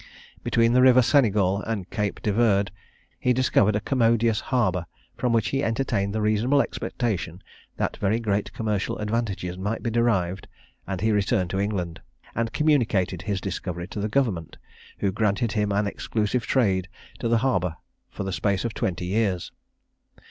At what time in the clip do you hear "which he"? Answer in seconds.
5.31-5.63